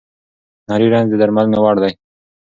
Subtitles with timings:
[0.69, 1.91] نري رنځ د درملنې وړ دی.